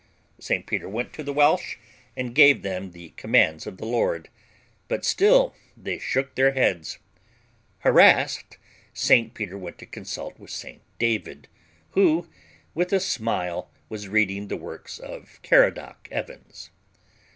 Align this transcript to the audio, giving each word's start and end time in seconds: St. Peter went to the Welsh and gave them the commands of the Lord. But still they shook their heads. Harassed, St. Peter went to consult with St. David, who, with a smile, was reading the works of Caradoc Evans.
St. 0.39 0.65
Peter 0.65 0.89
went 0.89 1.13
to 1.13 1.21
the 1.21 1.31
Welsh 1.31 1.77
and 2.17 2.33
gave 2.33 2.63
them 2.63 2.89
the 2.89 3.09
commands 3.09 3.67
of 3.67 3.77
the 3.77 3.85
Lord. 3.85 4.29
But 4.87 5.05
still 5.05 5.53
they 5.77 5.99
shook 5.99 6.33
their 6.33 6.53
heads. 6.53 6.97
Harassed, 7.81 8.57
St. 8.95 9.35
Peter 9.35 9.59
went 9.59 9.77
to 9.77 9.85
consult 9.85 10.39
with 10.39 10.49
St. 10.49 10.81
David, 10.97 11.47
who, 11.91 12.27
with 12.73 12.91
a 12.91 12.99
smile, 12.99 13.69
was 13.89 14.07
reading 14.09 14.47
the 14.47 14.57
works 14.57 14.97
of 14.97 15.39
Caradoc 15.43 16.07
Evans. 16.09 16.71